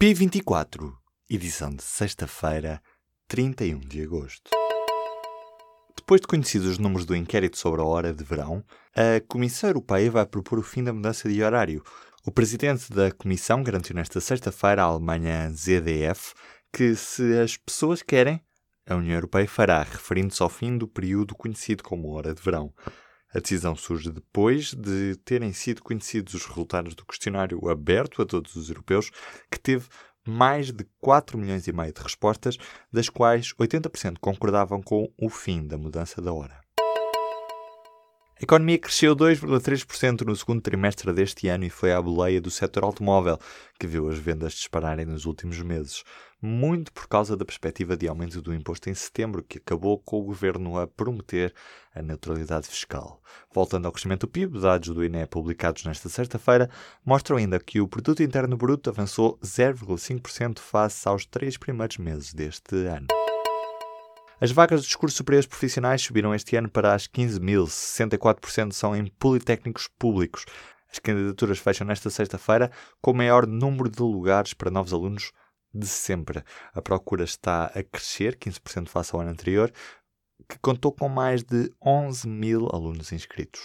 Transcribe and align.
P24, 0.00 0.92
edição 1.28 1.70
de 1.70 1.82
sexta-feira, 1.82 2.80
31 3.26 3.80
de 3.80 4.00
agosto. 4.00 4.48
Depois 5.96 6.20
de 6.20 6.28
conhecidos 6.28 6.68
os 6.68 6.78
números 6.78 7.04
do 7.04 7.16
inquérito 7.16 7.58
sobre 7.58 7.80
a 7.80 7.84
hora 7.84 8.14
de 8.14 8.22
verão, 8.22 8.62
a 8.94 9.20
Comissão 9.26 9.70
Europeia 9.70 10.08
vai 10.08 10.24
propor 10.24 10.60
o 10.60 10.62
fim 10.62 10.84
da 10.84 10.92
mudança 10.92 11.28
de 11.28 11.42
horário. 11.42 11.82
O 12.24 12.30
presidente 12.30 12.92
da 12.92 13.10
Comissão 13.10 13.60
garantiu 13.60 13.96
nesta 13.96 14.20
sexta-feira 14.20 14.84
à 14.84 14.84
Alemanha 14.84 15.50
ZDF 15.50 16.32
que, 16.72 16.94
se 16.94 17.36
as 17.36 17.56
pessoas 17.56 18.00
querem, 18.00 18.40
a 18.88 18.94
União 18.94 19.16
Europeia 19.16 19.48
fará, 19.48 19.82
referindo-se 19.82 20.40
ao 20.40 20.48
fim 20.48 20.78
do 20.78 20.86
período 20.86 21.34
conhecido 21.34 21.82
como 21.82 22.12
hora 22.12 22.32
de 22.32 22.40
verão. 22.40 22.72
A 23.34 23.40
decisão 23.40 23.76
surge 23.76 24.10
depois 24.10 24.72
de 24.72 25.16
terem 25.24 25.52
sido 25.52 25.82
conhecidos 25.82 26.34
os 26.34 26.46
resultados 26.46 26.94
do 26.94 27.04
questionário 27.04 27.68
aberto 27.68 28.22
a 28.22 28.26
todos 28.26 28.56
os 28.56 28.68
europeus, 28.70 29.10
que 29.50 29.60
teve 29.60 29.86
mais 30.26 30.70
de 30.72 30.86
4 31.00 31.38
milhões 31.38 31.66
e 31.66 31.72
meio 31.72 31.92
de 31.92 32.02
respostas, 32.02 32.56
das 32.92 33.08
quais 33.08 33.52
80% 33.54 34.18
concordavam 34.20 34.82
com 34.82 35.12
o 35.18 35.28
fim 35.28 35.66
da 35.66 35.78
mudança 35.78 36.20
da 36.20 36.32
hora. 36.32 36.67
A 38.40 38.44
economia 38.44 38.78
cresceu 38.78 39.16
2,3% 39.16 40.20
no 40.24 40.36
segundo 40.36 40.60
trimestre 40.60 41.12
deste 41.12 41.48
ano 41.48 41.64
e 41.64 41.70
foi 41.70 41.92
à 41.92 42.00
boleia 42.00 42.40
do 42.40 42.52
setor 42.52 42.84
automóvel, 42.84 43.36
que 43.80 43.84
viu 43.84 44.08
as 44.08 44.16
vendas 44.16 44.52
dispararem 44.52 45.04
nos 45.04 45.24
últimos 45.24 45.60
meses, 45.60 46.04
muito 46.40 46.92
por 46.92 47.08
causa 47.08 47.36
da 47.36 47.44
perspectiva 47.44 47.96
de 47.96 48.06
aumento 48.06 48.40
do 48.40 48.54
imposto 48.54 48.88
em 48.88 48.94
setembro, 48.94 49.42
que 49.42 49.58
acabou 49.58 49.98
com 49.98 50.20
o 50.20 50.24
governo 50.24 50.78
a 50.78 50.86
prometer 50.86 51.52
a 51.92 52.00
neutralidade 52.00 52.68
fiscal. 52.68 53.20
Voltando 53.52 53.86
ao 53.86 53.92
crescimento 53.92 54.20
do 54.20 54.28
PIB, 54.28 54.60
dados 54.60 54.94
do 54.94 55.04
INE 55.04 55.26
publicados 55.26 55.84
nesta 55.84 56.08
sexta-feira 56.08 56.70
mostram 57.04 57.38
ainda 57.38 57.58
que 57.58 57.80
o 57.80 57.88
produto 57.88 58.22
interno 58.22 58.56
bruto 58.56 58.88
avançou 58.88 59.36
0,5% 59.42 60.60
face 60.60 61.08
aos 61.08 61.26
três 61.26 61.56
primeiros 61.56 61.96
meses 61.96 62.32
deste 62.32 62.86
ano. 62.86 63.08
As 64.40 64.52
vagas 64.52 64.82
dos 64.82 64.94
cursos 64.94 65.16
superiores 65.16 65.48
profissionais 65.48 66.00
subiram 66.00 66.32
este 66.32 66.54
ano 66.54 66.70
para 66.70 66.94
as 66.94 67.08
15 67.08 67.40
mil, 67.40 67.64
64% 67.64 68.72
são 68.72 68.94
em 68.94 69.06
politécnicos 69.18 69.88
públicos. 69.98 70.44
As 70.92 71.00
candidaturas 71.00 71.58
fecham 71.58 71.84
nesta 71.84 72.08
sexta-feira 72.08 72.70
com 73.00 73.10
o 73.10 73.14
maior 73.14 73.48
número 73.48 73.90
de 73.90 74.00
lugares 74.00 74.54
para 74.54 74.70
novos 74.70 74.92
alunos 74.92 75.32
de 75.74 75.88
sempre. 75.88 76.44
A 76.72 76.80
procura 76.80 77.24
está 77.24 77.64
a 77.66 77.82
crescer, 77.82 78.36
15% 78.36 78.88
face 78.88 79.12
ao 79.12 79.20
ano 79.20 79.30
anterior, 79.30 79.72
que 80.48 80.58
contou 80.60 80.92
com 80.92 81.08
mais 81.08 81.42
de 81.42 81.72
11 81.84 82.28
mil 82.28 82.68
alunos 82.72 83.10
inscritos. 83.10 83.60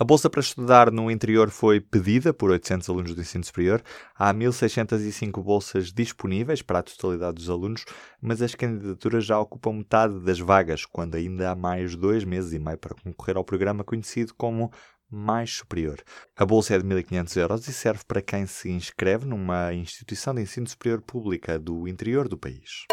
A 0.00 0.04
bolsa 0.04 0.30
para 0.30 0.40
estudar 0.40 0.92
no 0.92 1.10
interior 1.10 1.50
foi 1.50 1.80
pedida 1.80 2.32
por 2.32 2.50
800 2.50 2.88
alunos 2.88 3.14
do 3.16 3.20
ensino 3.20 3.42
superior. 3.42 3.82
Há 4.14 4.32
1.605 4.32 5.42
bolsas 5.42 5.92
disponíveis 5.92 6.62
para 6.62 6.78
a 6.78 6.82
totalidade 6.84 7.34
dos 7.34 7.50
alunos, 7.50 7.84
mas 8.22 8.40
as 8.40 8.54
candidaturas 8.54 9.24
já 9.24 9.40
ocupam 9.40 9.72
metade 9.72 10.20
das 10.20 10.38
vagas, 10.38 10.86
quando 10.86 11.16
ainda 11.16 11.50
há 11.50 11.56
mais 11.56 11.96
dois 11.96 12.22
meses 12.22 12.52
e 12.52 12.60
meio 12.60 12.78
para 12.78 12.94
concorrer 12.94 13.36
ao 13.36 13.42
programa 13.42 13.82
conhecido 13.82 14.32
como 14.34 14.70
mais 15.10 15.56
superior. 15.56 16.00
A 16.36 16.46
bolsa 16.46 16.76
é 16.76 16.78
de 16.78 16.84
1.500 16.84 17.36
euros 17.36 17.66
e 17.66 17.72
serve 17.72 18.04
para 18.06 18.22
quem 18.22 18.46
se 18.46 18.70
inscreve 18.70 19.26
numa 19.26 19.74
instituição 19.74 20.32
de 20.32 20.42
ensino 20.42 20.68
superior 20.68 21.02
pública 21.02 21.58
do 21.58 21.88
interior 21.88 22.28
do 22.28 22.38
país. 22.38 22.86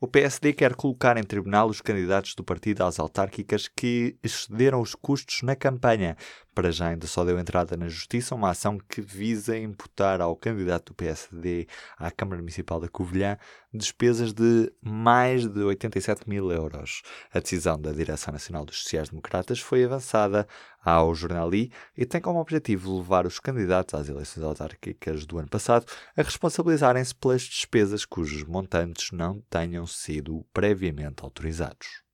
O 0.00 0.06
PSD 0.06 0.52
quer 0.52 0.76
colocar 0.76 1.16
em 1.16 1.24
tribunal 1.24 1.68
os 1.68 1.80
candidatos 1.80 2.36
do 2.36 2.44
partido 2.44 2.84
às 2.84 3.00
autárquicas 3.00 3.66
que 3.66 4.16
excederam 4.22 4.80
os 4.80 4.94
custos 4.94 5.42
na 5.42 5.56
campanha. 5.56 6.16
Para 6.58 6.72
já 6.72 6.88
ainda 6.88 7.06
só 7.06 7.24
deu 7.24 7.38
entrada 7.38 7.76
na 7.76 7.86
Justiça 7.86 8.34
uma 8.34 8.50
ação 8.50 8.78
que 8.78 9.00
visa 9.00 9.56
imputar 9.56 10.20
ao 10.20 10.34
candidato 10.34 10.86
do 10.86 10.94
PSD 10.96 11.68
à 11.96 12.10
Câmara 12.10 12.42
Municipal 12.42 12.80
da 12.80 12.88
Covilhã 12.88 13.38
despesas 13.72 14.32
de 14.32 14.72
mais 14.82 15.46
de 15.46 15.60
87 15.60 16.28
mil 16.28 16.50
euros. 16.50 17.02
A 17.32 17.38
decisão 17.38 17.80
da 17.80 17.92
Direção 17.92 18.32
Nacional 18.32 18.64
dos 18.64 18.82
Sociais-Democratas 18.82 19.60
foi 19.60 19.84
avançada 19.84 20.48
ao 20.82 21.14
jornal 21.14 21.54
I 21.54 21.70
e 21.96 22.04
tem 22.04 22.20
como 22.20 22.40
objetivo 22.40 22.98
levar 22.98 23.24
os 23.24 23.38
candidatos 23.38 23.94
às 23.94 24.08
eleições 24.08 24.42
autárquicas 24.42 25.24
do 25.24 25.38
ano 25.38 25.48
passado 25.48 25.86
a 26.16 26.22
responsabilizarem-se 26.22 27.14
pelas 27.14 27.42
despesas 27.42 28.04
cujos 28.04 28.42
montantes 28.42 29.12
não 29.12 29.40
tenham 29.48 29.86
sido 29.86 30.44
previamente 30.52 31.22
autorizados. 31.22 32.07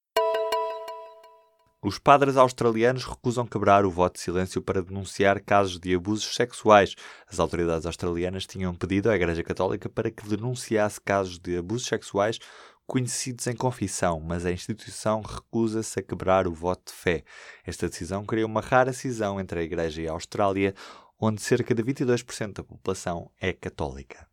Os 1.84 1.98
padres 1.98 2.38
australianos 2.38 3.04
recusam 3.04 3.46
quebrar 3.46 3.84
o 3.84 3.90
voto 3.90 4.14
de 4.14 4.22
silêncio 4.22 4.62
para 4.62 4.82
denunciar 4.82 5.38
casos 5.38 5.78
de 5.78 5.94
abusos 5.94 6.34
sexuais. 6.34 6.94
As 7.30 7.38
autoridades 7.38 7.84
australianas 7.84 8.46
tinham 8.46 8.74
pedido 8.74 9.10
à 9.10 9.14
Igreja 9.14 9.44
Católica 9.44 9.86
para 9.86 10.10
que 10.10 10.26
denunciasse 10.26 10.98
casos 10.98 11.38
de 11.38 11.58
abusos 11.58 11.86
sexuais 11.86 12.38
conhecidos 12.86 13.46
em 13.48 13.54
confissão, 13.54 14.18
mas 14.18 14.46
a 14.46 14.50
instituição 14.50 15.20
recusa-se 15.20 16.00
a 16.00 16.02
quebrar 16.02 16.48
o 16.48 16.54
voto 16.54 16.90
de 16.90 16.98
fé. 16.98 17.22
Esta 17.66 17.86
decisão 17.86 18.24
cria 18.24 18.46
uma 18.46 18.62
rara 18.62 18.94
cisão 18.94 19.38
entre 19.38 19.60
a 19.60 19.62
Igreja 19.62 20.00
e 20.00 20.08
a 20.08 20.12
Austrália, 20.12 20.74
onde 21.20 21.42
cerca 21.42 21.74
de 21.74 21.82
22% 21.82 22.54
da 22.54 22.64
população 22.64 23.30
é 23.38 23.52
católica. 23.52 24.26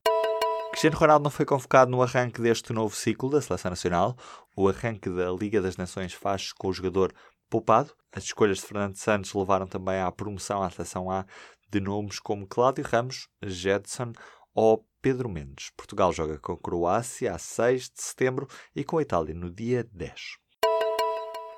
Cristiano 0.71 0.95
Ronaldo 0.95 1.23
não 1.25 1.31
foi 1.31 1.45
convocado 1.45 1.91
no 1.91 2.01
arranque 2.01 2.41
deste 2.41 2.71
novo 2.71 2.95
ciclo 2.95 3.29
da 3.29 3.41
Seleção 3.41 3.69
Nacional. 3.69 4.17
O 4.55 4.69
arranque 4.69 5.09
da 5.09 5.29
Liga 5.29 5.61
das 5.61 5.75
Nações 5.75 6.13
faz 6.13 6.53
com 6.53 6.69
o 6.69 6.73
jogador 6.73 7.13
poupado. 7.51 7.93
As 8.13 8.23
escolhas 8.23 8.59
de 8.59 8.65
Fernando 8.65 8.95
Santos 8.95 9.33
levaram 9.33 9.67
também 9.67 9.99
à 9.99 10.09
promoção 10.11 10.63
à 10.63 10.69
Seleção 10.69 11.11
A 11.11 11.25
de 11.69 11.79
nomes 11.79 12.19
como 12.19 12.47
Cláudio 12.47 12.83
Ramos, 12.83 13.27
Jedson 13.43 14.13
ou 14.55 14.87
Pedro 15.01 15.29
Mendes. 15.29 15.71
Portugal 15.75 16.11
joga 16.13 16.39
com 16.39 16.55
Croácia 16.55 17.35
a 17.35 17.37
6 17.37 17.89
de 17.89 18.01
setembro 18.01 18.47
e 18.75 18.83
com 18.83 18.97
a 18.97 19.01
Itália 19.01 19.35
no 19.35 19.51
dia 19.51 19.87
10. 19.91 20.41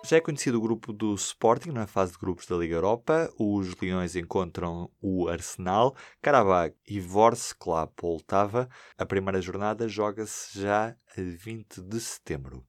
Já 0.06 0.18
é 0.18 0.22
conhecido 0.22 0.58
o 0.58 0.62
grupo 0.62 0.92
do 0.92 1.14
Sporting 1.16 1.70
na 1.70 1.88
fase 1.88 2.12
de 2.12 2.18
grupos 2.18 2.46
da 2.46 2.58
Liga 2.58 2.76
Europa. 2.76 3.32
Os 3.40 3.74
Leões 3.80 4.16
encontram 4.16 4.92
o 5.02 5.30
Arsenal, 5.30 5.96
Karabakh 6.22 6.76
e 6.86 7.00
Vorskla 7.00 7.88
Poltava. 7.88 8.68
A 8.98 9.06
primeira 9.06 9.42
jornada 9.42 9.88
joga-se 9.88 10.60
já 10.60 10.90
a 10.90 11.22
20 11.22 11.82
de 11.82 12.00
setembro. 12.02 12.66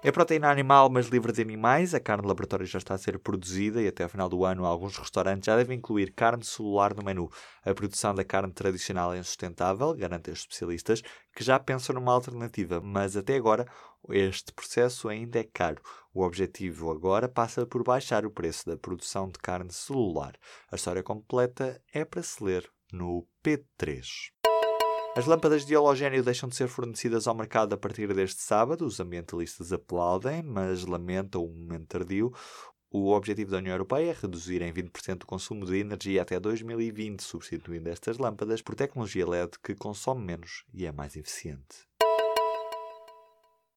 É 0.00 0.12
proteína 0.12 0.48
animal, 0.48 0.88
mas 0.88 1.08
livre 1.08 1.32
de 1.32 1.42
animais. 1.42 1.92
A 1.92 1.98
carne 1.98 2.22
de 2.22 2.28
laboratório 2.28 2.64
já 2.64 2.78
está 2.78 2.94
a 2.94 2.98
ser 2.98 3.18
produzida 3.18 3.82
e 3.82 3.88
até 3.88 4.04
ao 4.04 4.08
final 4.08 4.28
do 4.28 4.44
ano 4.44 4.64
alguns 4.64 4.96
restaurantes 4.96 5.46
já 5.46 5.56
devem 5.56 5.76
incluir 5.76 6.12
carne 6.12 6.44
celular 6.44 6.94
no 6.94 7.02
menu. 7.02 7.28
A 7.64 7.74
produção 7.74 8.14
da 8.14 8.22
carne 8.22 8.52
tradicional 8.52 9.12
é 9.12 9.18
insustentável, 9.18 9.92
garantem 9.94 10.32
os 10.32 10.38
especialistas, 10.38 11.02
que 11.34 11.42
já 11.42 11.58
pensam 11.58 11.96
numa 11.96 12.12
alternativa, 12.12 12.80
mas 12.80 13.16
até 13.16 13.34
agora 13.34 13.66
este 14.10 14.52
processo 14.52 15.08
ainda 15.08 15.40
é 15.40 15.44
caro. 15.44 15.82
O 16.14 16.22
objetivo 16.22 16.92
agora 16.92 17.28
passa 17.28 17.66
por 17.66 17.82
baixar 17.82 18.24
o 18.24 18.30
preço 18.30 18.66
da 18.66 18.76
produção 18.76 19.26
de 19.26 19.40
carne 19.40 19.72
celular. 19.72 20.34
A 20.70 20.76
história 20.76 21.02
completa 21.02 21.82
é 21.92 22.04
para 22.04 22.22
se 22.22 22.42
ler 22.42 22.70
no 22.92 23.26
P3. 23.44 24.37
As 25.18 25.26
lâmpadas 25.26 25.66
de 25.66 25.74
halogénio 25.74 26.22
deixam 26.22 26.48
de 26.48 26.54
ser 26.54 26.68
fornecidas 26.68 27.26
ao 27.26 27.34
mercado 27.34 27.72
a 27.72 27.76
partir 27.76 28.14
deste 28.14 28.40
sábado. 28.40 28.86
Os 28.86 29.00
ambientalistas 29.00 29.72
aplaudem, 29.72 30.44
mas 30.44 30.84
lamentam 30.84 31.44
o 31.44 31.48
momento 31.48 31.88
tardio. 31.88 32.32
O 32.88 33.10
objetivo 33.10 33.50
da 33.50 33.56
União 33.56 33.74
Europeia 33.74 34.12
é 34.12 34.16
reduzir 34.16 34.62
em 34.62 34.72
20% 34.72 35.24
o 35.24 35.26
consumo 35.26 35.66
de 35.66 35.76
energia 35.76 36.22
até 36.22 36.38
2020, 36.38 37.20
substituindo 37.20 37.88
estas 37.88 38.16
lâmpadas 38.16 38.62
por 38.62 38.76
tecnologia 38.76 39.28
LED 39.28 39.58
que 39.60 39.74
consome 39.74 40.24
menos 40.24 40.62
e 40.72 40.86
é 40.86 40.92
mais 40.92 41.16
eficiente. 41.16 41.87